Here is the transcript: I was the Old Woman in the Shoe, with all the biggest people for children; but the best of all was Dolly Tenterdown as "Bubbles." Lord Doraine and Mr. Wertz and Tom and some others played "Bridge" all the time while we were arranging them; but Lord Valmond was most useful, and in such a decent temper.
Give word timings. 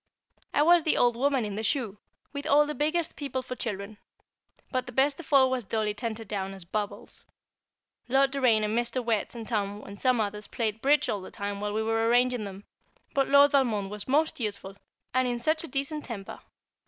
I 0.51 0.63
was 0.63 0.81
the 0.81 0.97
Old 0.97 1.15
Woman 1.15 1.45
in 1.45 1.53
the 1.53 1.61
Shoe, 1.61 1.99
with 2.33 2.47
all 2.47 2.65
the 2.65 2.73
biggest 2.73 3.15
people 3.15 3.43
for 3.43 3.55
children; 3.55 3.99
but 4.71 4.87
the 4.87 4.91
best 4.91 5.19
of 5.19 5.31
all 5.31 5.51
was 5.51 5.63
Dolly 5.63 5.93
Tenterdown 5.93 6.55
as 6.55 6.65
"Bubbles." 6.65 7.23
Lord 8.09 8.31
Doraine 8.31 8.63
and 8.63 8.75
Mr. 8.75 9.05
Wertz 9.05 9.35
and 9.35 9.47
Tom 9.47 9.83
and 9.83 9.99
some 9.99 10.19
others 10.19 10.47
played 10.47 10.81
"Bridge" 10.81 11.07
all 11.07 11.21
the 11.21 11.29
time 11.29 11.61
while 11.61 11.71
we 11.73 11.83
were 11.83 12.07
arranging 12.07 12.45
them; 12.45 12.63
but 13.13 13.29
Lord 13.29 13.51
Valmond 13.51 13.91
was 13.91 14.07
most 14.07 14.39
useful, 14.39 14.75
and 15.13 15.27
in 15.27 15.37
such 15.37 15.63
a 15.63 15.67
decent 15.67 16.03
temper. 16.05 16.39